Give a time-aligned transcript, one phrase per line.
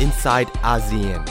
[0.00, 1.26] inside ASEAN.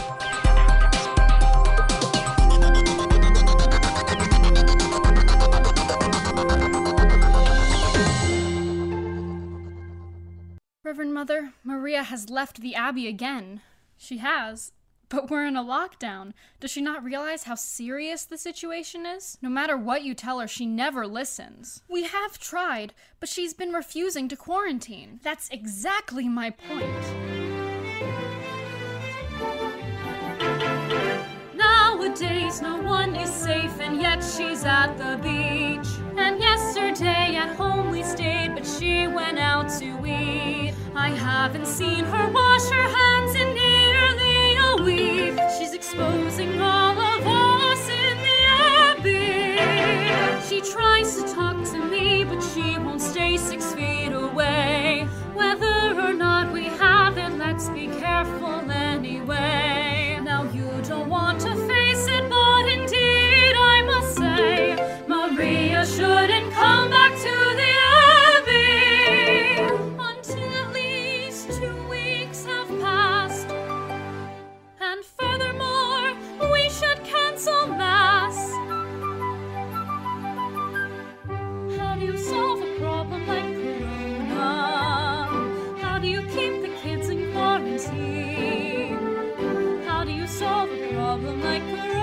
[10.83, 13.61] Reverend Mother, Maria has left the Abbey again.
[13.97, 14.71] She has.
[15.09, 16.33] But we're in a lockdown.
[16.59, 19.39] Does she not realize how serious the situation is?
[19.41, 21.81] No matter what you tell her, she never listens.
[21.89, 25.19] We have tried, but she's been refusing to quarantine.
[25.23, 28.28] That's exactly my point.
[32.09, 35.87] Nowadays, no one is safe, and yet she's at the beach.
[36.17, 40.73] And yesterday at home we stayed, but she went out to eat.
[40.95, 42.88] I haven't seen her wash her
[91.41, 91.98] like Corona?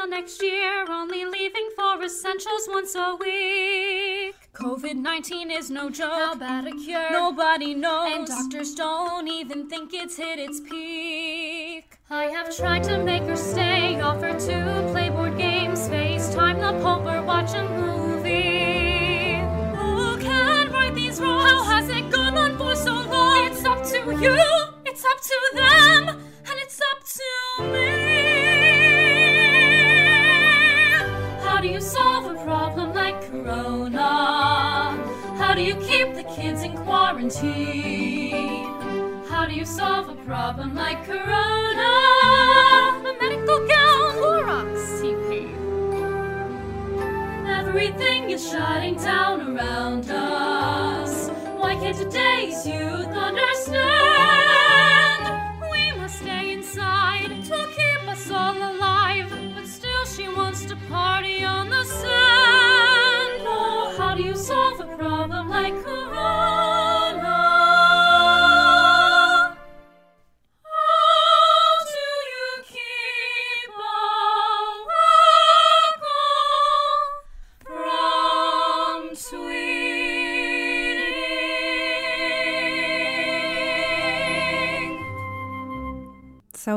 [0.00, 4.34] Till next year, only leaving for essentials once a week.
[4.54, 6.40] COVID 19 is no joke.
[6.40, 7.10] How a cure?
[7.10, 8.12] Nobody knows.
[8.12, 11.98] And doctors don't even think it's hit its peak.
[12.10, 17.06] I have tried to make her stay, offer to play board games, FaceTime the Pope
[17.06, 19.40] or watch a movie.
[19.76, 21.50] Who can right these wrongs?
[21.50, 23.46] How has it gone on for so long?
[23.46, 24.38] It's up to you,
[24.84, 26.08] it's up to them,
[26.48, 27.89] and it's up to me.
[33.10, 34.00] Like Corona?
[35.38, 38.66] How do you keep the kids in quarantine?
[39.28, 41.92] How do you solve a problem like Corona?
[43.10, 45.30] A medical gown, Clorox, TP.
[47.48, 51.30] Everything is shutting down around us.
[51.58, 54.19] Why can't today's youth understand?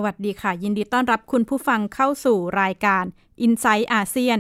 [0.04, 3.04] วัสดีค่ะ ยินดีต้อนรับคุณผู้ฟังเข้าสู่รายการ
[3.46, 4.38] i n s i ซต์อาเซียน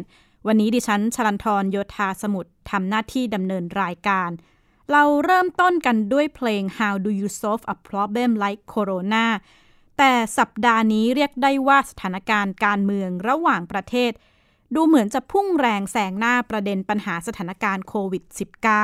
[0.47, 4.29] วันนี้ดิฉันชลันทรโยธาสมุทรทำหน้าที่ดำเนินรายการ
[4.91, 9.28] เราเริ่มต้นกันด้วยเพลง How do you solve a problem like Corona
[9.97, 14.12] แต่สัปดาห์นี้เรียกได้ว่าสถานการณ์การเมืองระหว่างประเทศ
[14.75, 18.23] ดูเหมือนจะพุ่งแรงแซงหน้าประเด็นปัญหาสถานการณ์โควิด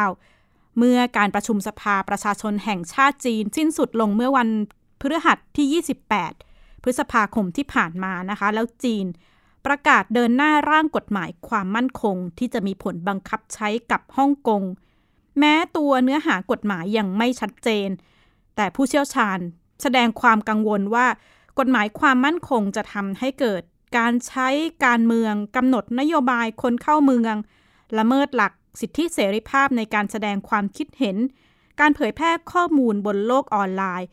[0.07, 4.49] -19 เมื่อการประชุมสภาประชาชนแห่งชาติจีนสิ้นสุดลงเมื่อวัน
[4.99, 6.48] พฤหัสที่ 28
[6.83, 9.05] พฤษภาคมที่ผ่านมานะคะ แล้วจีน
[9.65, 14.63] ประกาศเดินหน้าร่างกฎหมายความมั่นคง ที่จะมีผลบังคับใช้กับฮ่องกง
[15.39, 17.89] แม้ตัวเนื้อหากฎหมายยังไม่ชัดเจน
[18.55, 19.39] แต่ผู้เชี่ยวชาญ
[19.81, 21.07] แสดงความกังวลว่า
[21.59, 23.61] กฎหมายความมั่นคงจะทำให้เกิด
[23.97, 24.47] การใช้
[24.85, 27.35] การเมืองกำหนดนโยบายคนเข้าเมือง
[27.97, 31.17] ละเมิดหลักสิทธิเสรีภาพในการแสดงความคิดเห็น
[31.79, 34.07] การเผยแพร่ข้อมูลบนโลกออนไลน์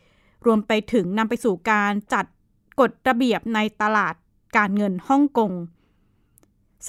[0.45, 2.25] รวมไปถึงนำไปสู่การจัด
[2.79, 4.15] กฎระเบียบในตลาด
[4.57, 5.51] การเงินฮ่องกง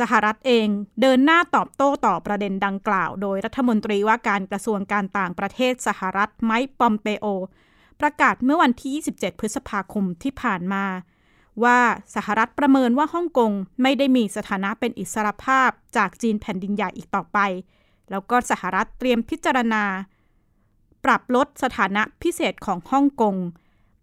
[0.01, 0.69] สหรัฐเอง
[1.01, 7.27] เดินหน้าตอบโต้ต่อประเด็นดังกล่าว โดยรัฐมนตรีว่าการกระทรวงการต่างประเทศสหรัฐไมค์ปอมเปโอ
[8.01, 10.85] ประกาศเมื่อวันที่ 27 พฤษภาคมที่ผ่านมา
[11.65, 11.79] ว่า
[12.15, 13.53] สหรัฐประเมินว่าฮ่องกง
[13.83, 17.39] ไม่ได้มีสถานะเป็นอิสรภาพจากจีนแผ่นดินใหญ่อีกต่อไป
[18.11, 19.85] แล้วก็สหรัฐเตรียมพิจารณา
[21.05, 23.37] ปรับลดสถานะพิเศษของฮ่องกง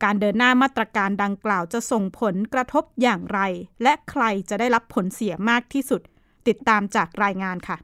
[0.04, 3.40] การเดินหน้ามาตรการดังกล่าวจะส่งผลกระทบอย่างไร
[3.84, 6.02] และใครจะได้รับผลเสียมากที่สุด
[6.48, 7.78] ติดตามจากรายงานค่ะ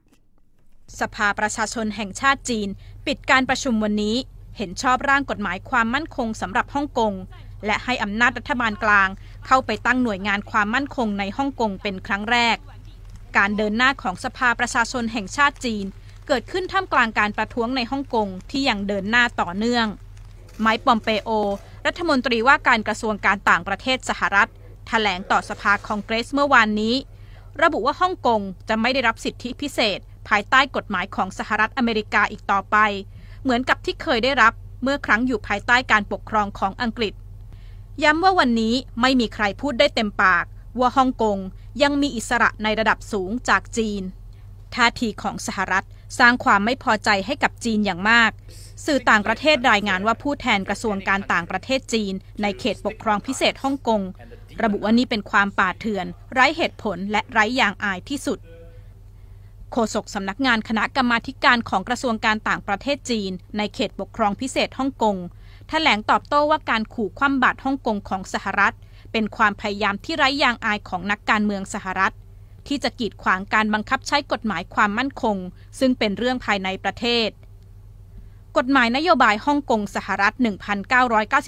[0.99, 2.69] สภาประชาชนแห่งชาติจีน
[3.07, 4.15] ปิดการประชุมวันนี้
[4.57, 7.13] เห็นชอบร่างกฎหมายความมั่นคงสำหรับฮ่องกง
[7.65, 9.09] และให้อำนาจรัฐบาลกลาง
[9.47, 12.57] เข้าไปตั้งหน่วยงานความมั่นคงในฮ่องกงเป็นครั้งแรก
[13.37, 15.85] การเดินหน้าของสภาประชาชนแห่งชาติจีน
[16.27, 19.87] เกิดขึ้นท่ามกลางการประท้วงในฮ่องกงที่ยังเดินหน้าต่อเนื่อง
[20.61, 21.29] ไมค์ปอมเปโอ
[21.85, 24.51] รัฐมนตรีว่าการกระทรวงการต่างประเทศสหรัฐถ
[24.87, 26.95] แถลงต่อสภาคองเกรสเมื่อวานนี้
[27.63, 29.99] ระบุว่าฮ่องกงจะไม่ได้รับสิทธิพิเศษ
[30.29, 32.77] ภายใต้กฎหมายของสหรัฐอเมริกาอีกต่อไป
[33.41, 37.13] เหมือนกับที่เคยได้รับเมื่อครั้งอยู่ภายใต้การปกครองของอังกฤษ
[38.03, 40.45] ย้ำว่าวันนี้ไม่มีใครพูดได้เต็มปาก
[40.79, 41.37] ว่าฮ่องกง
[41.81, 44.03] ยังมีอิสระในระดับสูงจากจีน
[44.75, 45.85] ท่าทีของสหรัฐ
[46.19, 48.31] สร้างความไม่พอใจให้กับจีนอย่างมาก
[48.85, 54.01] สื่อต่างประเทศรายงานว่าผู้แทนกระทรวงการต่างประเทศจีน ในเขตปกครองพิเศษฮ่องกง
[54.63, 58.39] ระบุว่านี่เป็นความป่าเถื่อน ไร้เหตุผลและไร้ยางอายที่สุด
[59.71, 65.17] โฆษกสำนักงานคณะกรรมาการของกระทรวงการต่างประเทศจีน ในเขตปกครองพิเศษฮ่องกง
[65.69, 68.75] แถลงตอบโต้ว่าการขู่คว่ำบาตรฮ่องกงของสหรัฐ
[69.11, 72.13] เป็นความพยายามที่ไร้ยางอายของนักการเมืองสหรัฐ
[72.67, 75.37] ที่จะกีดขวางการบังคับใช้กฎหมายความมั่นคง
[75.79, 77.29] ซึ่งเป็นเรื่องภายในประเทศ
[78.57, 80.33] กฎหมายนโยบายฮ่องกงสหรัฐ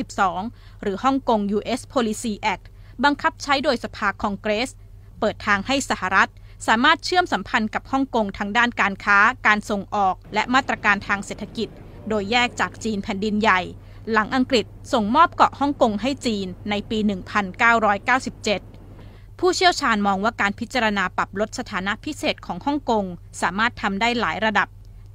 [0.04, 1.82] 1992 หรือฮ่องกง U.S.
[1.94, 2.66] Policy Act
[3.04, 4.70] บังคับใช้โดยสภาคองเกรส
[5.20, 6.30] เปิดทางให้สหรัฐ
[6.68, 11.70] สามารถเชื่อมสัมพันธ์กับฮ่องกงทางด้านการค้า การส่งออก และมาตรการทางเศรษฐกิจ
[12.10, 13.62] โดยแยกจากจีนแผ่นดินใหญ่
[14.12, 17.00] หลังอังกฤษส่งมอบเกาะฮ่องกงให้จีนในปี
[18.60, 23.06] 1997 ผู้เชี่ยวชาญมองว่าการพิจารณาปรับลดสถานะพิเศษของฮ่องกง
[23.42, 24.68] สามารถทำได้หลายระดับ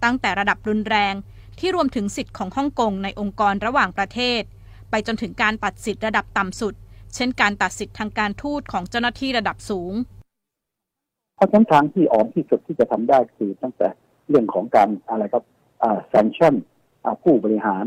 [0.05, 1.15] ตั้งแต่ระดับรุนแรง
[1.59, 4.43] ที่รวมถึงสิทธิ์ของฮ่องกงในองค์กรระหว่างประเทศ
[4.91, 6.75] ไปจนถึงการตัดสิทธิ์ระดับต่ำสุด
[7.15, 9.93] เช่นการตัดสิทธิ์ทางการทูตของเจ้าหน้าที่ระดับสูง
[11.37, 13.89] เพราะฉะนั้นทางที่อ่อนที่สุดที่จะทำได้คือตั้งแต่
[14.29, 15.45] เรื่องของการอะไรครับ
[15.83, 16.55] อ่า sanction
[17.23, 17.85] ผู้บริหาร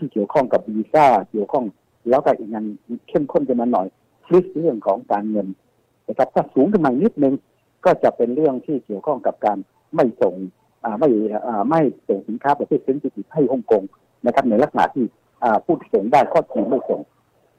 [0.00, 1.64] ที่เกี่ยวข้องกับวีซ่าเกี่ยวข้อง
[2.08, 2.64] แล้วก็อีกอย่าง
[3.08, 3.86] เข้มข้นขึ้นมาหน่อย
[4.26, 5.46] คลิสเรื่องของการเงิน
[6.08, 7.34] นะครับถ้าสูงขึ้นมานิดนึง
[7.84, 9.58] ก็จะเป็นเรื่องที่เกี่ยวข้องกับการ
[9.94, 10.34] ไม่ส่ง
[10.98, 11.08] ไม่
[11.70, 13.82] ไม่ส่งสินค้าประเภทเซนซิทีฟให้ฮ่องกง
[14.26, 15.04] นะครับในลักษณะที่
[15.64, 17.00] พูดส่งได้ข้อจริงไม่ส่ง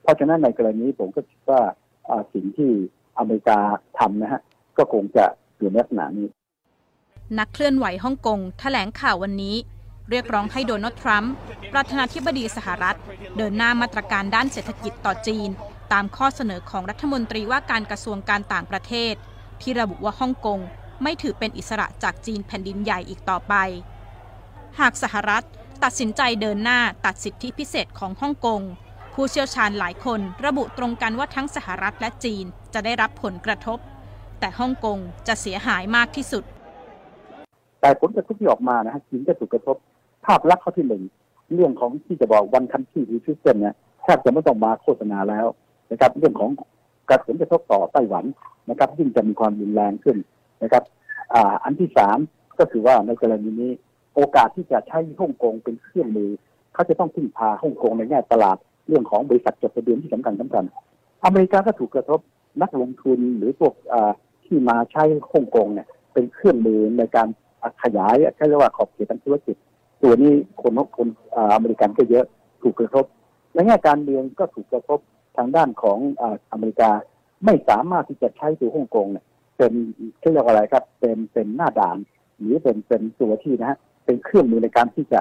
[0.03, 1.61] เพราะฉะนั้นในกรณีผมก็คิดว่า
[2.33, 2.71] สิ่งที่
[3.17, 3.59] อเมริกา
[3.99, 4.41] ทำนะฮะ
[4.77, 5.25] ก็คงจะ
[5.57, 6.27] อยู่ในลักษณะนี้
[7.39, 9.55] นักเคลื่อนไหวฮ่องกงแถลงข่าววันนี้
[10.09, 11.33] เรียกร้องให้โดนัลด์ทรัมป์
[11.73, 12.97] ประธานาธิบดีสหรัฐ
[13.37, 15.49] เดินหน้ามาตรการด้านเศรษฐกิจต่อจีน
[15.93, 19.13] ตามข้อเสนอของรัฐมนตรีว่าการกระทรวงการต่างประเทศ
[19.61, 20.59] ที่ระบุว่าฮ่องกง
[21.03, 23.53] ไม่ถือเป็นอิสระจากจีนแผ่นดินใหญ่อีกต่อไป
[24.79, 25.43] หากสหรัฐ
[25.83, 28.61] ตัดสินใจเดินหน้าตัดสิทธิพิเศษของฮ่องกง
[29.13, 33.79] ผู้เชี่ยวชาญหลายคนระบุตรงกันว่าทั้งสหรัฐและจีนจะได้รับผลกระทบ
[34.39, 34.97] แต่ฮ่องกง
[35.27, 36.43] จะเสียหายมากที่สุด
[37.81, 39.77] แต่ผลกระทบที่ออกมานะฮะจีนจะถูกกระทบ
[40.25, 41.03] ภาพลักษณ์เข้อที่หนึ่ง
[41.53, 45.47] เรื่องของที่จะบอกวันคันที่รีฟิสเซนเนี่ยแทบจะไม่ต้องมาโฆษณาแล้ว
[45.91, 46.49] นะครับ เรื่องของ
[47.09, 48.25] กระสุนกระทบต่อไต้หวัน
[48.69, 50.17] นะครับยิ่งจะมีความรุนแรงขึ้น
[50.63, 50.83] นะครับ
[51.33, 52.17] ออันที่สาม
[52.59, 53.71] ก็คือว่าในกรณีนี้
[54.15, 56.31] โอกาสที่จะใช้ฮ่องกงเป็นเครื่องมือ
[56.73, 58.57] เขาจะต้องพึ่งพาฮ่องกงในแง่ตลาด
[58.87, 60.63] เรื่องของบริษัทจดทะเบียนที่สำคัญสำคัญ
[61.25, 62.19] อเมริกาก็ถูกกระทบ
[62.61, 63.73] นักลงทุนหรือพวก
[64.45, 67.27] ที่มาใช้ฮ่องกงเนี่ยเป็นเครื่องมือในการ
[67.83, 69.55] ขยายใช้เรียกว่าขอบเขตทางธุรกิจ
[70.03, 71.07] ตัวนี้คนคน
[71.53, 72.25] อเมริกันก็เยอะ
[72.61, 73.05] ถูกกระทบ
[73.53, 74.99] ในแง่การเมืองก็ถูกกระทบ
[75.37, 75.99] ทางด้านของ
[76.51, 76.89] อเมริกา
[77.45, 79.25] ไม่สามารถที่จะใช้ตัวฮ่องกงเนี่ย
[79.57, 79.73] เป็น
[80.33, 81.97] เรียกว่าอะไรครับ เป็นเป็นหน้าด่าน
[82.39, 85.19] หรือเป็นเป็นตัวที่นะฮะเป็นเครื่องมือในการที่จะ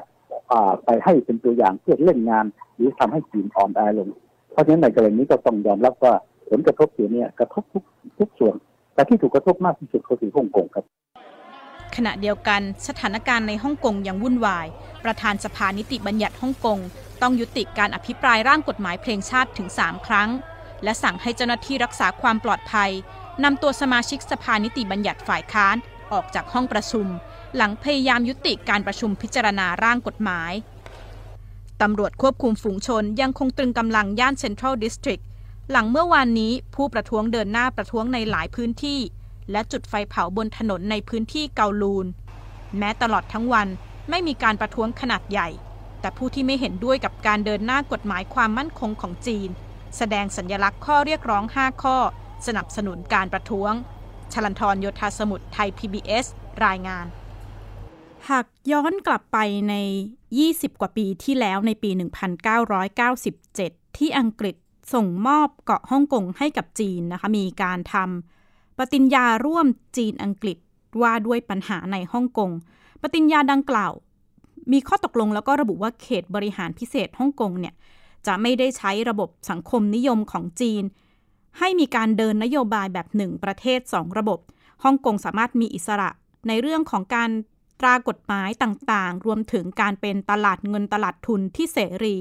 [0.85, 4.09] ไปให้เป็นตัวอย่างเพื่อเล่นงาน หรือทำให้จีนอ่อนแอลง
[4.53, 6.15] เพราะฉะนั้นในกรณีนี้ก็ต้องยอมรับว่า
[6.51, 7.85] ผลกระทบเสียเนี่ยกระทบทุก
[8.19, 8.55] ทุกส่วน
[8.95, 10.85] แต่ที่ถูกกระทบมากที่สุดก็คือฮ่องกงครับ
[11.97, 14.67] ขณะเดียวกันสถานการณ์ในฮ่องกงยังวุ่นวาย
[15.05, 16.79] ประธานสภานิติบัญญัติฮ่องกง
[17.23, 20.29] ต้องยุติการอภิปรายร่างกฎหมายเพลงชาติถึง 3 ครั้ง
[20.85, 22.91] และสั่งให้เจ้าหน้าที่รักษาความปลอดภัย
[23.43, 25.77] นำตัวสมาชิกสภานิติบัญญัติฝ่ายค้าน
[26.13, 27.07] ออกจากห้องประชุม
[27.57, 30.53] หลังพยายามยุติการประชุมพิจารณาร่างกฎหมาย
[31.83, 35.21] ตำรวจควบคุมฝูงชนยังคงตรึงกำลังย่านเซ็นทรัลดิสตริก
[35.71, 39.01] หลังเมื่อวานนี้ผู้ประท้วงเดินหน้าประท้วงในหลายพื้นที่
[39.51, 42.07] และจุดไฟเผาบนถนนในพื้นที่เกาลูน
[42.79, 43.69] แม้ตลอดทั้งวัน
[44.11, 45.49] ไม่มีการประท้วงขนาดใหญ่
[46.01, 49.49] แต่ผู้ที่ไม่เห็นด้วยกับการเดินหน้ากฎหมายความมั่นคงของจีน
[49.97, 51.97] แสดงสัญญลักษณ์ข้อเรียกร้อง 5 ข้อ
[52.47, 53.73] สนับสนุนการประท้วง
[54.33, 56.27] ชลันทรโยธาสมุทรไทย PBS
[56.67, 57.07] รายงาน
[58.31, 59.75] หากย้อนกลับไปใน
[60.29, 61.91] 20 กว่าปีที่แล้วในปี
[63.15, 64.57] 1997 ที่อังกฤษ
[64.95, 70.59] ส่งมอบเกาะฮ่องกงให้กับจีนนะคะ มีการทำปฏิญญาร่วมจีนอังกฤษ
[71.03, 72.51] ว่าด้วยปัญหาในฮ่องกง
[73.03, 73.93] ปฏิญญาดังกล่าว
[74.73, 77.75] มีข้อตกลงแล้วก็ระบุว่าเขตบริหารพิเศษฮ่องกงเนี่ย
[78.27, 80.83] จะไม่ได้ใช้ระบบสังคมนิยมของจีน
[81.59, 84.39] ให้มีการเดินนโยบายแบบหนึ่งประเทศสองระบบ
[84.85, 86.11] ฮ่องกงสามารถมีอิสระ
[86.49, 87.31] ในเรื่องของการ
[87.81, 92.17] ตรากฎหมายต่างๆ รวมถึงการเป็นตลาดเงินตลาดทุนที่เสรี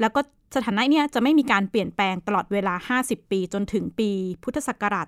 [0.00, 0.20] แล้วก็
[0.54, 4.10] สถานะเนี้ยจะไม่มีการเปลี่ยนแปลงตลอดเวลา 50 ปีจนถึงปี
[4.42, 5.06] พุทธศักราช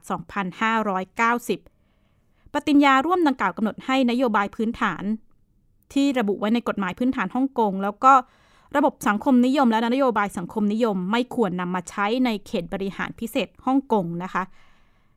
[1.67, 5.03] 2590 ปฏิญญาร่วมดังกล่าวกำหนดให้นโยบายพื้นฐาน
[5.93, 8.13] ที่ระบุไว้ในกฎหมายพื้นฐานฮ่องกงแล้วก็
[8.77, 14.43] ระบบสังคมนิยมและนโยบายสังคมนิยมไม่ควรนำมาใช้ในเขตบริหารพิเศษฮ่องกงนะคะ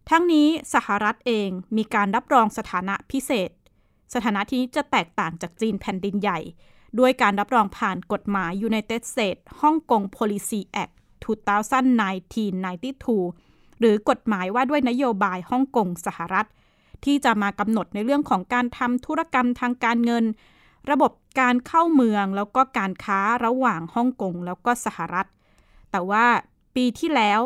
[0.09, 3.49] ทั้งนี้สหรัฐเองมีการรับรองสถานะพิเศษ
[4.13, 6.39] สถานะที่จะแตกต่างจากจีนแผ่นดินใหญ่
[6.99, 10.93] ด้วยการรับรองผ่านกฎหมาย United States Hong Kong Policy Act
[12.15, 16.47] 2092หรือกฎหมายว่าด้วยนโยบายฮ่องกงสหรัฐ
[17.05, 20.25] ที่จะมากำหนดในเรื่องของการทำธุรกรรมทางการเงิน
[20.89, 25.27] ระบบการเข้าเมืองแล้วก็การค้าระหว่างฮ่องกงแล้วก็สหรัฐ
[25.91, 26.25] แต่ว่า
[26.75, 27.39] ปีที่แล้ว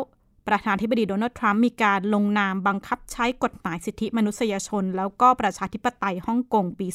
[0.48, 6.86] ประธานธิบดีโดนัลด์ทรัมป์มีการลงนามบังคับใช้กฎหมายสิทธิมนุษยชน แล้วก็ประชาธิปไตยฮ่องกงปี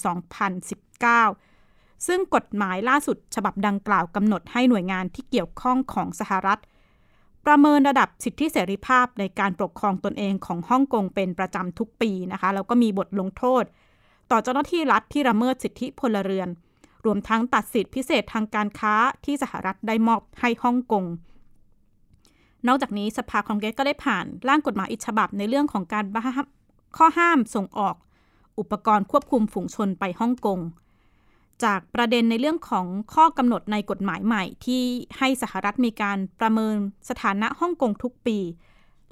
[1.20, 6.62] 2019 ซึ่งกฎหมายล่าสุดฉบับดังกล่าวกำหนดให้หน่วยงานที่เกี่ยวข้องของสหรัฐ
[7.46, 13.64] ประเมินระดับสิทธิเสรีภาพในการปกครองตนเองของฮ่องกงเป็นประจำทุกปีนะคะแล้วก็มีบทลงโทษ
[14.32, 16.50] ต่อเจ้าหน้าที่รัฐที่ละเมิดสิทธิพลเรือน
[17.06, 18.94] รวมทั้งตัดสิทธิพิเศษทางการค้า
[19.26, 21.06] ที่สหรัฐได้มอบให้ฮ่องกง
[22.68, 26.06] นอกจากนี้สภาคองเกรสก็ได้ผ่านร่างกฎหมายอีกฉบับในเรื่องของการ
[26.98, 27.96] ข้อห้ามส่งออก
[28.60, 30.60] อุปกรณ์ควบคุมฝูงชนไปฮ่องกง
[31.64, 34.84] จากประเด็นในเรื่องของข้อกำหนดในกฎหมายใหม่ ที่
[35.18, 36.76] ให้สหรัฐมีการประเมิน
[37.10, 38.38] สถานะฮ่องกงทุกปี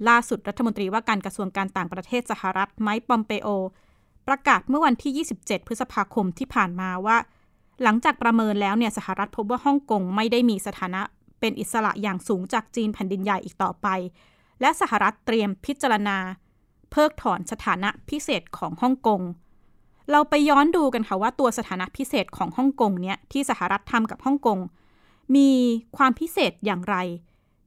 [0.08, 3.50] ล่าสุดรัฐมนตรีว่าการกระทรวงการต่างประเทศสหรัฐไมค์ปอมเปโอ
[4.30, 7.18] ประกาศเมื่อวันที่ 27 พฤษภาคมที่ผ่านมาว่า
[7.84, 11.02] หลังจากประเมินแล้วเนี่ยสหรัฐพบว่าฮ่องกงไม่ได้มีสถานะ
[11.40, 13.88] เป็นอิสระอย่างสูงจากจีนแผ่นดินใหญ่อีกต่อไป
[14.62, 16.18] และสหรัฐเตรียมพิจารณา
[16.92, 19.22] เพิกถอนสถานะพิเศษของฮ่องกง
[20.12, 24.60] เราไปย้อนดูกันค่ะว่าตัวสถานะพิเศษของฮ่องกงเนี่ยที่สหรัฐทำกับฮ่องกง
[25.36, 25.50] มี
[25.98, 26.96] ความพิเศษอย่างไร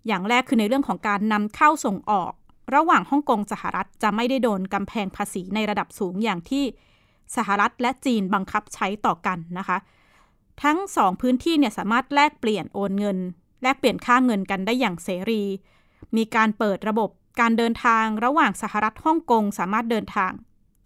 [0.07, 2.33] อย่างแรกคือในเรื่องของการนำเข้าส่งออก
[2.75, 6.64] ระหว่างฮ่องกงสหรัฐจะไม่ได้โดนกำแพงภาษีในระดับสูงอย่างที่
[7.37, 9.78] สหรัฐและจีนบังคับใช้ต่อกันนะคะ
[10.62, 13.19] ทั้งสองพื้นที่เนี่ยสามารถแลกเปลี่ยนโอนเงิน
[13.62, 15.42] แลกเปลี่ยนค่าเงินกันได้อย่างเสรี
[16.16, 20.33] มีการเปิดระบบการเดินทางระหว่างสหรัฐฮ่องกงสามารถเดินทาง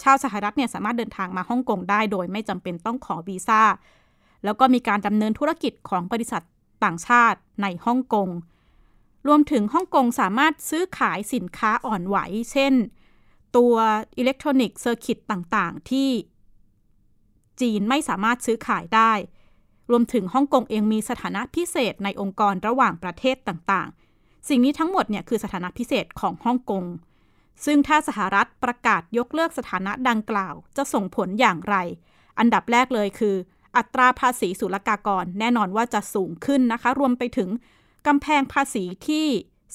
[0.03, 3.63] ชาวสหรัฐเนี่ยสามารถเดินทางมาฮ่องกงได้โดยไม่จำเป็นต้องขอวีซ่า
[4.45, 6.43] แล้วก็มีการดำเนินธุรกิจของบริษัท
[6.85, 8.29] ต่างชาติในฮ่องกง
[9.27, 12.17] รวมถึงฮ่องกงสามารถซื้อขายสินค้าอ่อนไหว
[12.53, 12.75] เช่น
[13.57, 13.75] ตัว
[14.17, 16.09] อิเล็กทรอนิกส์ circuit ต่างๆ ที่
[17.61, 19.13] จีนไม่สามารถซื้อขายได้
[19.91, 26.85] รวมถึงฮ่องกงเองมีสถานะพิเศษในองค์กรระหว่างประเทศต่างๆ สิ่งนี้ทั้งหมดเนี่ยคือสถานะพิเศษของฮ่องกง
[27.65, 31.77] ซึ่งถ้าสหรัฐประกาศยกเลิกสถานะดังกล่าว จะส่งผลอย่างไร
[32.39, 33.35] อันดับแรกเลยคือ
[33.77, 37.49] อัตราภาษีศุลกากร แน่นอนว่าจะสูงขึ้นนะคะ รวมไปถึง
[38.07, 39.27] กำแพงภาษีที่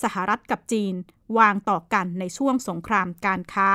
[0.03, 0.93] สหรัฐกับจีน
[1.37, 3.69] วางต่อกันในช่วงสงครามการค้า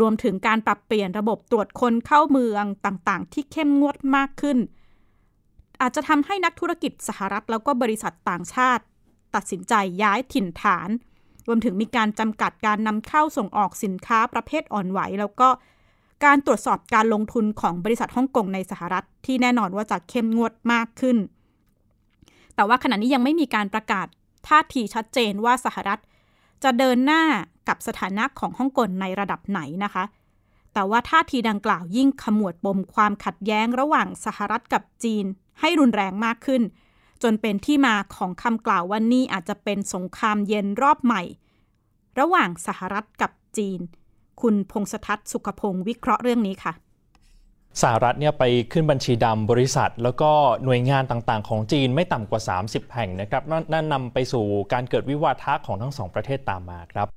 [0.00, 4.58] รวมถึงการปรับเปลี่ยนระบบตรวจคนเข้าเมืองต่างๆ ที่เข้มงวดมากขึ้น
[5.80, 8.84] อาจจะทำให้นักธุรกิจสหรัฐแล้วก็บริษัทต่างชาติ
[9.34, 10.88] ตัดสินใจย้ายถิ่นฐาน
[11.46, 15.48] รวมถึงมีการจำกัดการนำเข้าส่งออกสินค้าประเภทอ่อนไหว แล้วก็
[16.24, 21.16] การตรวจสอบการลงทุนของบริษัทฮ่องกงในสหรัฐที่แน่นอนว่าจะเข้มงวดมากขึ้น
[22.60, 24.06] แต่ว่าขณะนี้ยังไม่มีการประกาศ
[24.48, 26.00] ท่าทีชัดเจนว่าสหรัฐ
[26.62, 27.22] จะเดินหน้า
[27.68, 30.04] กับสถานะของฮ่องกงในระดับไหนนะคะ
[30.74, 35.24] แต่ว่าท่าทีดังกล่าวยิ่งขมวดปมความขัดแย้งระหว่างสหรัฐกับจีน
[35.60, 36.62] ให้รุนแรงมากขึ้น
[37.22, 41.22] จนเป็นที่มาของคำกล่าวว่านี่อาจจะเป็นสงครามเย็นรอบใหม่
[42.18, 43.80] ระหว่างสหรัฐกับจีน
[44.40, 46.72] คุณพงษทัศน์สุขพงศ์วิเคราะห์เรื่องนี้ค่ะ
[47.82, 50.30] สหรัฐเนี่ยไปขึ้นบัญชีดำบริษัท แล้วก็
[50.64, 57.08] หน่วยงานต่างๆ ของจีนไม่ต่ำกว่า 30 แห่งนะครับนั่นนำไปสู่การเกิดวิวาทะของทั้งสองประเทศตามมาครับ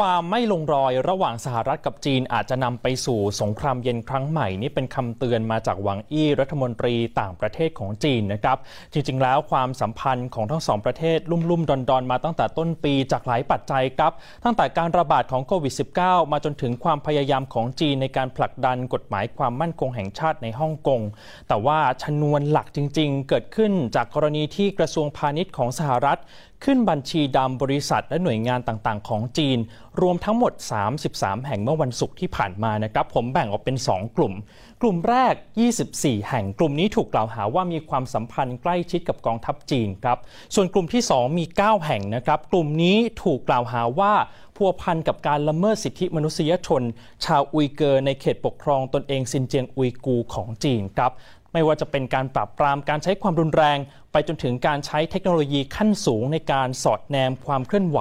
[0.00, 8.58] ความไม่ลงรอยระหว่างสหรัฐกับจีนอาจจะนำไปสู่สงครามเย็นครั้งใหม่ นี่เป็นคำเตือนมาจากหวังอี้รัฐมนตรีต่างประเทศของจีนนะครับ
[8.92, 14.12] จริงๆ แล้วความสัมพันธ์ของทั้งสองประเทศลุ่มลุ่มดอนดอนมาตั้งแต่ต้นปีจากหลายปัจจัยครับ
[14.44, 21.00] ตั้งแต่การระบาดของโควิด -19 มาจนถึงความพยายามของจีนในการผลักดันกฎหมายความมั่นคงแห่งชาติในฮ่องกง
[21.48, 26.20] แต่ว่าชนวนหลักจริง ๆ เกิดขึ้นจากกรณีที่กระทรวงพาณิชย์ของสหรัฐ
[26.64, 29.58] ขึ้นบัญชีดำบริษัทและหน่วยงานต่างๆ ของจีน
[30.00, 30.52] รวมทั้งหมด
[31.00, 34.34] 33 แห่งเมื่อวันศุกร์ที่ผ่านมานะครับ ผมแบ่งออกเป็น 2 กลุ่ม
[34.82, 35.34] กลุ่มแรก
[35.80, 40.18] 24 แห่งกลุ่มนี้ถูกกล่าวหาว่ามีความสัมพันธ์ใกล้ชิดกับกองทัพจีนครับ
[40.54, 44.12] ส่วนกลุ่มที่ 2 มี 9 แห่งนะครับ กลุ่มนี้ถูกกล่าวหาว่า
[44.56, 46.82] พัวพันกับการละเมิดสิทธิมนุษยชน
[47.24, 51.12] ชาวอุยเกอร์ในเขตปกครองตนเองซินเจียงอุยกูของจีนครับ
[51.52, 53.78] ไม่ว่าจะเป็นการปราบปรามการใช้ความรุนแรง
[54.14, 58.00] ไปจนถึงการใช้เทคโนโลยีขั้นสูงในการสอดแนมความเคลื่อนไหว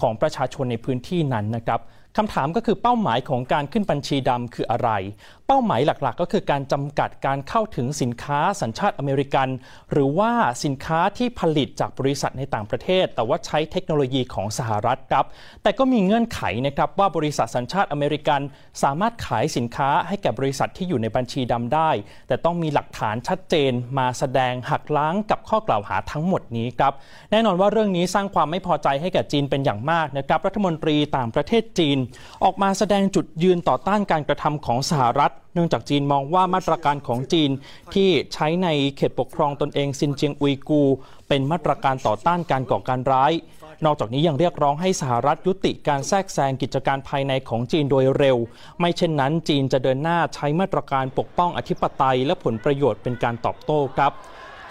[0.00, 1.80] ของประชาชนในพื้นที่นั้นนะครับ
[2.16, 4.90] คำถามก็คือเป้าหมายของการขึ้นบัญชีดำคืออะไร
[5.48, 9.48] เป้าหมายหลักๆ ก็คือการจำกัดการเข้าถึงสินค้าสัญชาติอเมริกัน
[9.92, 10.32] หรือว่า
[10.64, 15.26] สินค้าที่ผลิตจากบริษัทในต่างประเทศ แต่ว่าใช้เทคโนโลยีของสหรัฐครับ
[15.62, 18.40] แต่ก็มีเงื่อนไขนะครับว่าบริษัทสัญชาติอเมริกัน
[18.82, 21.90] สามารถขายสินค้าให้แก่บริษัทที่อยู่ในบัญชีดำได้
[22.28, 26.92] แต่ต้องมีหลักฐานชัดเจน มาแสดงหักล้างกับข้อกล่าวหาทั้งหมดนี้ครับ
[27.30, 31.98] แน่นอนว่าเรื่องนี้สร้างความไม่พอใจให้แก่จีนเป็นอย่างมากนะครับรัฐมนตรีต่างประเทศจีน
[32.44, 37.50] ออกมาแสดงจุดยืนต่อต้านการกระทำของสหรัฐเนื่องจากจีนมองว่ามาตรการของจีน
[37.94, 40.82] ที่ใช้ในเขตปกครองตนเองซินเจียงอุยกู
[41.28, 43.32] เป็นมาตรการต่อต้านการก่อการร้าย
[43.84, 48.36] นอกจากนี้ยังเรียกร้องให้สหรัฐยุติการแทรกแซงกิจการภายในของจีนโดยเร็ว
[48.80, 54.12] ไม่เช่นนั้นจีนจะเดินหน้าใช้มาตรการปกป้องอธิปไตยและผลประโยชน์เป็นการตอบโต้ครับ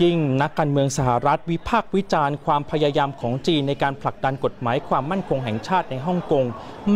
[0.04, 6.46] ยิ่งนักการเมืองสหรัฐวิพากษ์วิจารณ์ความพยายามของจีนในการผลักดันกฎหมายความมั่นคงแห่งชาติในฮ่องกง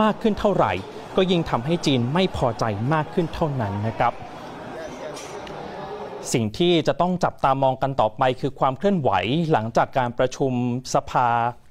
[0.01, 0.71] มากขึ้นเท่าไหร่
[1.17, 4.13] ก็ยิ่งทำให้จีนไม่พอใจมากขึ้นเท่านั้นนะครับ
[6.33, 9.11] สิ่งที่จะต้องจับตามองกันต่อไปคือความเคลื่อนไหว
[9.51, 10.51] หลังจากการประชุม
[10.93, 11.29] สภา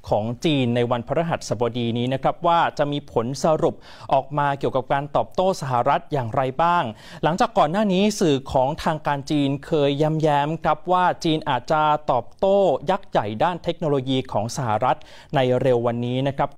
[0.09, 3.75] ของจีนในวันพฤหัสบดีนี้นะครับว่าจะมีผลสรุป
[4.13, 6.85] ออกมาเกี่ยวกับการตอบโต้สหรัฐอย่างไรบ้าง
[7.23, 12.59] หลังจากก่อนหน้านี้สื่อของทางการจีนเคยย้ำแย้มครับว่าจีนอาจจะตอบโต้
[12.91, 14.97] ยักษ์ใหญ่ด้านเทคโนโลยีของสหรัฐ
[15.35, 16.51] ในเร็ววันนี้นะครับ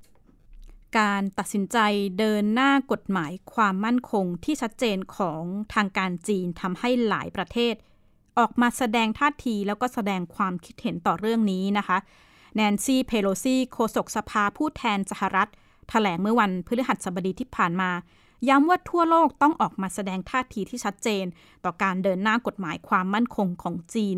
[0.97, 1.77] การตัดสินใจ
[2.19, 5.41] เดินหน้ากฎหมายความมั่นคงที่ชัดเจนของ
[5.73, 7.73] ทางการจีนทำให้หลายประเทศ
[8.39, 11.97] ออกมาแสดงท่าทีแล้วก็แสดงความคิดเห็นต่อเรื่องนี้นะคะ
[12.55, 15.51] แนนซี่เพโลซีโฆษกสภาผู้แทนสหรัฐถ
[15.89, 17.91] แถลงเมื่อวันพฤหัสบดีที่ผ่านมา
[18.49, 21.25] ย้ำว่าทั่วโลกต้องออกมาแสดงท่าทีที่ชัดเจน
[21.63, 24.17] ต่อการเดินหน้ากฎหมายความมั่นคงของจีน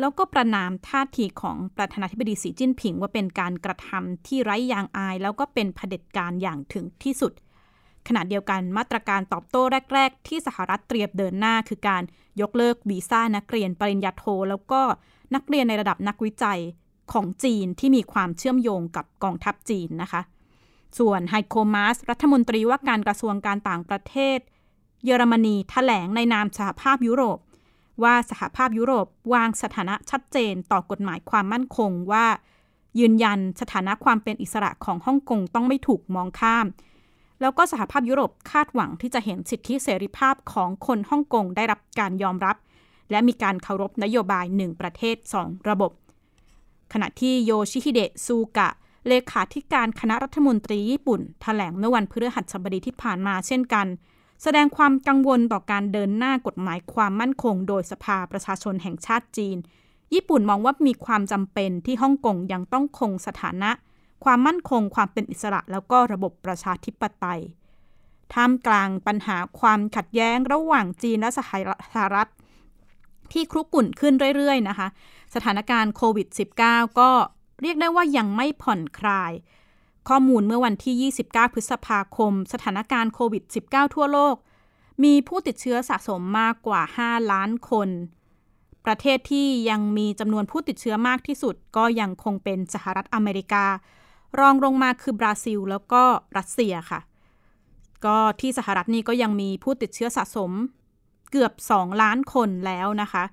[0.00, 7.32] แล้วก็ประนามท่าทีของประธานาธิบดีสีจิ้นผิง ว่าเป็นการกระทำที่ไร้ยางอาย แล้วก็เป็นเผด็จการอย่างถึงที่สุด
[8.08, 9.62] ขณะเดียวกันมาตรการตอบโต้
[9.94, 12.02] แรก ๆ ที่สหรัฐเตรียมเดินหน้า คือการ
[12.40, 14.80] ยกเลิกวีซ่านักเรียนปริญญาโท แล้วก็
[15.34, 16.60] นักเรียนในระดับนักวิจัย
[17.12, 20.22] ของจีนที่มีความเชื่อมโยงกับกองทัพจีนนะคะ
[20.98, 24.38] ส่วนไฮโคมาสรัฐมนตรีว่าการกระทรวงการต่างประเทศ
[25.04, 27.38] เยอรมนีถแถลงในนามสหภาพยุโรป
[28.02, 32.26] ว่าสหภาพยุโรปวางสถานะชัดเจนต่อกฎหมายความมั่นคงว่า
[32.98, 36.66] ยืนยันสถานะความเป็นอิสระของฮ่องกงต้องไม่ถูกมองข้าม
[37.40, 42.56] แล้วก็สหภาพยุโรปคาดหวังที่จะเห็นสิทธิเสรีภาพของคนฮ่องกงได้รับการยอมรับ
[43.10, 45.92] และมีการเคารพนโยบายหนึ่งประเทศ 2 ระบบ
[46.92, 48.68] ขณะที่โยชิฮิเดะซูกะ
[49.08, 53.86] เลขาธิการคณะรัฐมนตรีญี่ปุ่นถแถลงเมื่อวันพฤหัสบดีที่ผ่านมาเช่นกัน
[54.42, 59.56] แสดงความกังวลต่อการเดินหน้ากฎหมายความมั่นคง โดยสภาประชาชนแห่งชาติจีน
[60.14, 63.70] ญี่ปุ่นมองว่ามีความจำเป็นที่ฮ่องกงยังต้องคงสถานะ
[64.24, 67.42] ความมั่นคงความเป็นอิสระแล้วก็ระบบประชาธิปไตย
[68.34, 71.40] ท่ามกลางปัญหาความขัดแย้งระหว่างจีนและส
[71.94, 72.28] หรัฐ
[73.32, 74.88] ที่ครุกุ่นขึ้นเรื่อยๆนะคะ
[75.34, 76.28] สถานการณ์โควิด
[76.62, 77.10] -19 ก็
[77.62, 79.32] เรียกได้ว่ายังไม่ผ่อนคลาย
[80.08, 84.36] ข้อมูลเมื่อวันที่ 29 พฤษภาคม สถานการณ์โควิด -19 ทั่วโลก
[85.04, 87.88] มีผู้ติดเชื้อสะสมมากกว่า 5 ล้านคน
[88.86, 93.66] ประเทศที่ยังมีจำนวนผู้ติดเชื้อมากที่สุด ก็ยังคงเป็นสหรัฐอเมริกา
[94.40, 96.02] รองลงมาคือบราซิล แล้วก็
[96.36, 97.00] รัสเซียค่ะ
[98.04, 100.52] ก็ที่สหรัฐนี่ก็ยังมีผู้ติดเชื้อสะสม
[101.30, 103.24] เกือบ 2 ล้านคนแล้วนะคะ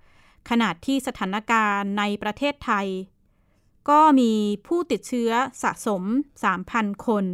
[0.50, 2.88] ขนาดที่สถานการณ์ในประเทศไทย
[3.90, 4.32] ก็มี
[4.68, 5.32] ผู้ติดเชื้อ
[5.64, 6.04] สะสม
[6.54, 7.26] 3,000 คน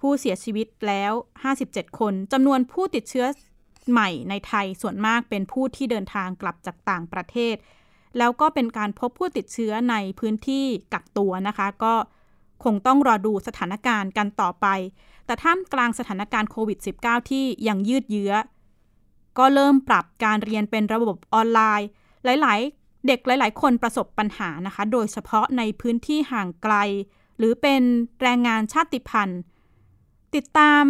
[0.00, 1.12] ผู้เสียชีวิตแล้ว
[1.54, 3.26] 57 คนจำนวนผู้ติดเชื้อ
[3.90, 7.56] ใหม่ในไทยส่วนมากเป็นผู้ที่เดินทางกลับจากต่างประเทศ
[8.18, 11.94] แล้วก็เป็นการพบผู้ติดเชื้อในพื้นที่กักตัวนะคะ ก็
[12.64, 14.66] คงต้องรอดูสถานการณ์กันต่อไป
[15.26, 18.32] แต่ท่ามกลางสถานการณ์โควิด -19 ที่ยังยืดเยื้อ
[19.38, 21.88] ก็เริ่มปรับการเรียนเป็นระบบออนไลน์
[22.24, 26.74] หลาย ๆ เด็กหลาย ๆ คนประสบปัญหานะคะ โดยเฉพาะในพื้นที่ห่างไกล
[27.38, 27.82] หรือเป็น
[28.22, 29.40] แรงงานชาติพันธุ์
[30.34, 30.82] ติดตาม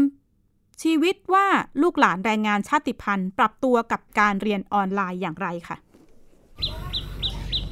[0.83, 1.47] ชีวิตว่า
[1.83, 5.77] ลูกหลานแรงงานชาติพันธุ์ ปรับตัวกับการเรียนออนไลน์อย่างไรค่ะ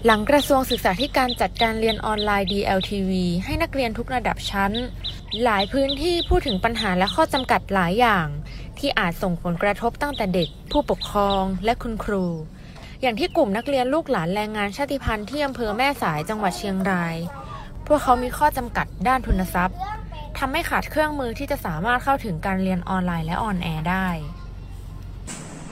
[0.06, 3.10] หลังกระทรวงศึกษาธิการจัดการเรียนออนไลน์ DLTV
[3.44, 4.72] ให้นักเรียนทุกระดับชั้น
[5.44, 8.26] หลายพื้นที่พูดถึงปัญหาและข้อจำกัดหลายอย่าง
[8.78, 12.24] ที่อาจส่งผลกระทบตั้งแต่เด็ก ผู้ปกครองและคุณครู
[13.02, 17.16] อย่างที่กลุ่มนักเรียนลูกหลานแรงงานชาติพันธุ์ที่อำเภอแม่สายจังหวัดเชียงราย
[17.86, 19.76] พวกเขามีข้อจำกัดด้านทุนทรัพย์
[20.38, 24.08] ทำให้ขาดเครื่องมือที่จะสามารถเข้าถึงการเรียนออนไลน์และ on air ได้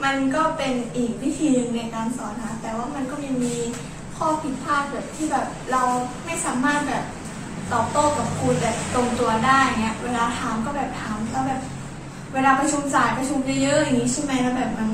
[0.03, 3.55] มันก็เป็นอีกวิธีหนึ่งในการสอนนะแต่ว่ามันก็ยังมี
[4.17, 5.83] ข้อผิดพลาดแบบที่แบบเรา
[6.25, 7.03] ไม่สามารถแบบ
[7.73, 11.61] ตอบโต้กับครูแบบตรงตัวได้เงี้ย เวลาถามก็แบบถามแล้วแบบ
[12.33, 14.89] เวลาประชุมสายประชุมเยอะๆอย่างนี้ใช่ไหมแล้วแบบมัน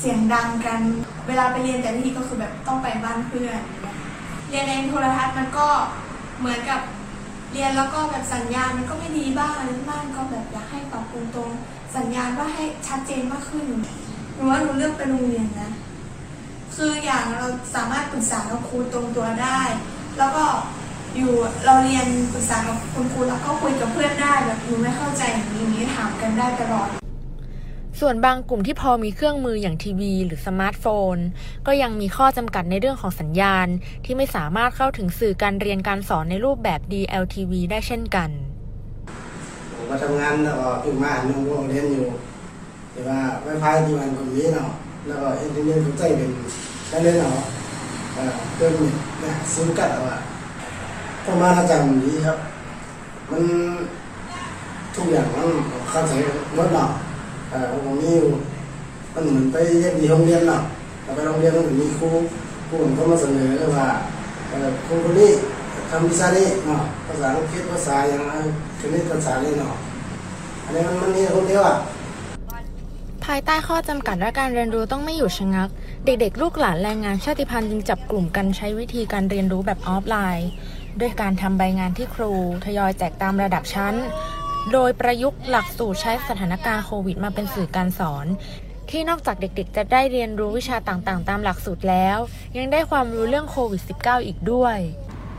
[0.00, 0.80] เสียงดังกัน
[1.26, 3.60] เวลาไปเรียนแต่ละทีก็คือแบบต้องไปบ้านเพื่อน
[4.50, 5.68] เรียนในโทรทัศน์มันก็
[6.38, 6.80] เหมือนกับ
[7.52, 11.50] เรียนแล้วก็แบบสัญญาณมันก็ไม่ดีบ้างอะไรบ้างก็แบบอยากให้ปรับปรุงตรง
[11.96, 13.66] สัญญาณว่าให้ชัดเจนมากขึ้น
[14.34, 15.70] หนูว่าหนูเลือกไปโรงเรียนนะ
[16.74, 19.60] คืออย่างเราสามารถปรึกษากับครูตรงตัวได้
[20.18, 20.44] แล้วก็
[21.16, 21.32] อยู่
[21.64, 26.88] เราเรียนปรึกษากับคุณครูแล้วก็คุยกับเพื่อนได้แบบหนูไม่เข้าใจอย่างนี้อย่างนี้ถามกันได้ตลอด
[28.00, 30.84] ส่วนบางกลุ่มที่พอมีเครื่องมืออย่างทีวี หรือสมาร์ทโฟ
[31.14, 31.16] น
[31.66, 33.68] ก็ยังมีข้อจำกัดในเรื่องของสัญญาณ
[34.04, 38.30] ที่ไม่สามารถเข้าถึงสื่อการเรียนการสอนในรูปแบบ DLTV ได้เช่นกัน
[39.74, 42.06] ผมก็ทำงานแล้วก็ถึงมาหนึ่งโรงเรียนอยู่
[42.92, 44.70] แต่ว่าไวไฟที่มันคนนี้เนาะ
[45.06, 46.30] แล้วก็อินเทอร์เน็ตเขาใจเป็น
[46.90, 47.44] การเรียนเนาะ
[48.14, 50.18] เอ่อเรื่องนี้เนี่ยซิมกัดเอาอะ
[51.24, 52.38] ผมมาประจำดีครับ
[53.30, 53.42] มัน
[54.94, 55.48] ทุกอย่างมัน
[55.90, 56.12] เข้าใจ
[56.56, 56.90] หมดเนาะ
[57.50, 58.30] เอ่อผมมีอยู่
[59.14, 60.62] มันเหมือนไปเรีโรงเรียนเนาะ
[61.02, 62.08] แต่ไปโรงเรียนมันมีครู
[62.68, 63.86] ครูผมก็มาเสนอว่า
[64.86, 65.30] ครูคนนี้
[65.90, 68.32] ทำวิชานี้เนาะภาษาอังกฤษภาษาอย่างไร
[68.80, 69.74] คณิตภาษานี้เนาะ
[70.64, 71.76] อันนี้มันมันมีคนเดียวอะ
[73.24, 75.68] ภายใต้ข้อจำกัดและการเรียนรู้ต้องไม่อยู่ชะงัก
[76.04, 80.50] เด็กๆ ลูกหลานแรงงานชาติพันธุ์จึงจับกลุ่มกันใช้วิธีการเรียนรู้แบบออฟไลน์
[81.00, 82.32] ด้วยการทำใบงานที่ครู
[82.64, 83.94] ทยอยแจกตามระดับชั้น
[84.72, 88.26] โดยประยุกต์หลักสูตรใช้สถานการณ์โควิดมาเป็นสื่อการสอน
[88.90, 92.18] ที่นอกจากเด็กๆ จะได้เรียนรู้วิชาต่างๆ ตามหลักสูตรแล้ว
[92.58, 94.78] ยังได้ความรู้เรื่องโควิด -19 อีกด้วย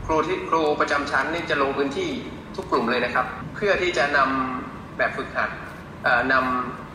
[0.06, 2.10] ครูที่ครูประจำชั้นนี่จะลงพื้นที่
[2.56, 5.50] ทุกกลุ่มเลยนะครับ เพื่อที่จะนำแบบฝึกหัด
[6.32, 6.34] น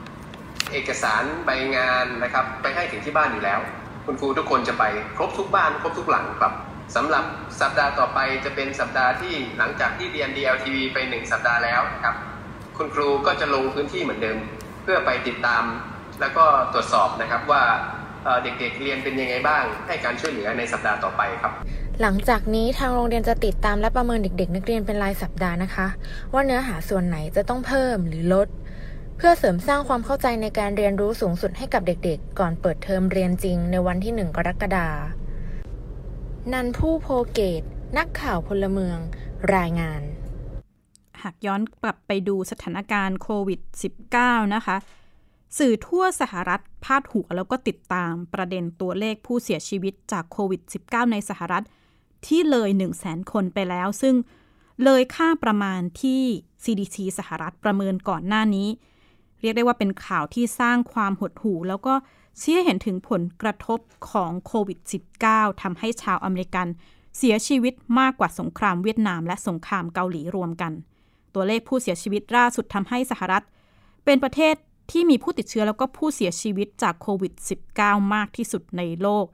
[0.05, 3.59] ำเอกสารใบงานนะครับ ไปให้ถึงที่บ้านอยู่แล้ว
[4.05, 4.83] คุณครูทุกคนจะไป
[5.17, 6.53] ครบทุกบ้านครบทุกหลังครับ
[6.95, 7.23] สำหรับ
[7.61, 12.15] สัปดาห์ต่อไปจะเป็นสัปดาห์ที่หลังจากที่เรียน DLTV ไปหนึ่งสัปดาห์แล้วนะครับ
[12.77, 14.37] คุณครูก็จะลงพื้นที่เหมือนเดิม
[14.83, 15.63] เพื่อไปติดตาม
[16.21, 17.63] แล้วก็ตรวจสอบนะครับว่า
[18.43, 21.53] เด็กๆเรียนเป็นยังไงบ้าง ให้การช่วยเหลือในสัปดาห์ต่อไปครับ
[22.01, 25.87] หลังจากนี้ทางโรงเรียนจะติดตามและประเมินเด็ก ๆ นักเรียนเป็นรายสัปดาห์นะคะ
[26.33, 28.47] ว่าเนื้อหาส่วนไหนจะต้องเพิ่มหรือลด
[29.17, 35.24] เพื่อเสริมสร้างความเข้าใจในการเรียนรู้สูงสุดให้กับเด็ก ๆ ก่อนเปิดเทอมเรียนจริงในวันที่ 1 กรกฎาคม
[36.53, 37.63] นันผู้โพเกต
[37.97, 38.99] นักข่าวพลเมือง
[39.55, 40.01] รายงาน
[41.21, 43.59] หากย้อนกลับไปดูสถานการณ์โควิด
[44.07, 44.77] -19 นะคะ
[45.57, 51.63] สื่อทั่วสหรัฐพาดหัวแล้วก็ติดตามประเด็นตัวเลขผู้เสียชีวิตจากโควิด -19 ในสหรัฐ
[52.27, 54.15] ที่เลย1 0 0 0 0แสนคนไปแล้ว ซึ่ง
[54.83, 56.21] เลยค่าประมาณที่
[56.63, 58.67] CDC สหรัฐประเมินก่อนหน้านี้
[59.41, 61.93] เรียกได้ว่าเป็นข่าวที่สร้างความหดหู่แล้วก็
[62.39, 64.79] ชี้ให้เห็นถึงผลกระทบของโควิด
[65.21, 66.67] -19 ทำให้ชาวอเมริกัน
[67.17, 70.71] เสียชีวิตมากกว่าสงครามเวียดนามและสงครามเกาหลีรวมกัน
[71.33, 73.43] ตัวเลขผู้เสียชีวิตล่าสุดทำให้สหรัฐ
[74.05, 74.55] เป็นประเทศ
[74.91, 77.33] ที่มีผู้ติดเชื้อแล้วก็ผู้เสียชีวิตจากโควิด
[77.71, 79.25] -19 มากที่สุดในโลก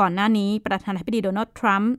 [0.00, 1.94] ก่อนหน้านี้ประธานาธิบดีโดนัลด์ทรัมป์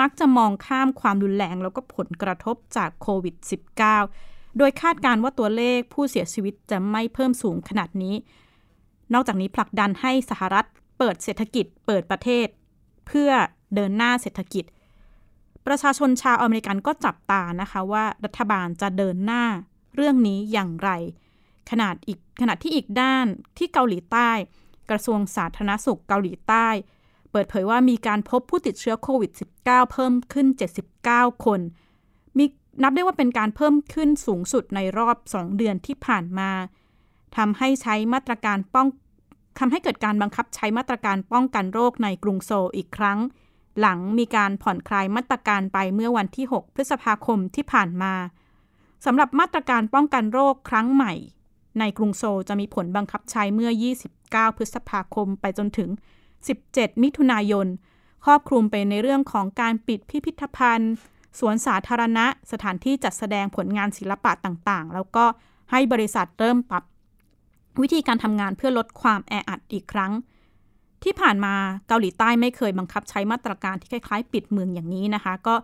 [0.00, 3.34] มักจะมองข้ามความรุนแรงแล้วก็ผลกระทบจากโควิด
[3.98, 8.14] -19 โดยคาดการณ์ว่าตัวเลขผู้เสียชีวิตจะไม่เพิ่มสูงขนาดนี้
[9.12, 10.66] นอกจากนี้ผลักดันให้สหรัฐ
[10.98, 12.46] เปิดเศรษฐกิจ เปิดประเทศ
[13.06, 13.30] เพื่อ
[13.74, 14.64] เดินหน้าเศรษฐกิจ
[15.66, 19.44] ประชาชนชาวอเมริกันก็จับตานะคะว่ารัฐบาลจะเดินหน้า
[19.94, 20.90] เรื่องนี้อย่างไร
[21.70, 23.26] ขนาดอีกขณะที่อีกด้าน
[23.58, 24.30] ที่เกาหลีใต้
[24.90, 26.66] กระทรวงสาธารณสุขเกาหลีใต้
[27.30, 29.32] เปิดเผยว่ามีการพบผู้ติดเชื้อโควิด
[29.64, 30.46] -19 เพิ่มขึ้น
[30.96, 31.60] 79 คน
[32.38, 32.44] มี
[32.82, 36.50] นับได้ว่าเป็นการเพิ่มขึ้นสูงสุดในรอบ 2 เดือนที่ผ่านมา
[37.36, 38.88] ทำให้ใช้มาตรการป้อง
[39.58, 43.18] ทำให้เกิดการบังคับใช้มาตรการป้องกันโรคในกรุงโซลอีกครั้ง
[43.80, 48.14] หลังมีการผ่อนคลายมาตรการไปเมื่อวันที่ 6 พฤษภาคมที่ผ่านมา
[49.04, 51.12] สำหรับมาตรการป้องกันโรคครั้งใหม่
[51.78, 53.70] ในกรุงโซลจะมีผลบังคับใช้เมื่อ
[54.14, 55.90] 29 พฤษภาคมไปจนถึง
[56.46, 57.66] 17 มิถุนายน
[58.24, 60.94] ครอบคลุมไปในเรื่องของการปิดพิพิธภัณฑ์
[61.38, 65.24] สวนสาธารณะ สถานที่จัดแสดงผลงานศิลปะต่างๆ แล้วก็
[65.70, 66.84] ให้บริษัทเริ่มปรับ
[67.82, 70.12] วิธีการทำงานเพื่อลดความแออัดอีกครั้ง
[71.02, 71.54] ที่ผ่านมา
[71.88, 75.54] เกาหลีใต้ไม่เคยบังคับใช้มาตรการที่คล้ายๆ ปิดเมืองอย่างนี้นะคะ ก็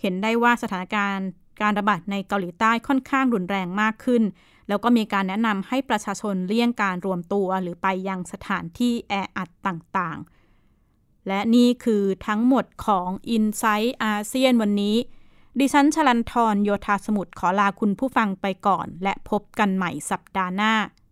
[0.00, 1.28] เห็นได้ว่าสถานการณ์
[1.62, 4.22] การระบาดในเกาหลีใต้ค่อนข้างรุนแรงมากขึ้น
[4.68, 14.96] แล้วก็มีการแนะนำให้ประชาชนเลี่ยงการรวมตัวหรือไปยังสถานที่แออัดต่างๆ และนี่คือทั้งหมดของ i n s i ซต์อาเซียนวันนี้
[15.58, 20.74] ดิฉันชลันทรโยธาสมุทรขอลาคุณผู้ฟังไปก่อน และพบกันใหม่สัปดาห์หน้า